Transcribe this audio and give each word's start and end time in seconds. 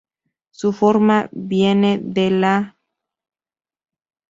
Su 0.49 0.73
forma 0.73 1.29
viene 1.31 1.99
de 2.01 2.31
la 2.31 2.75
Г. 2.75 2.79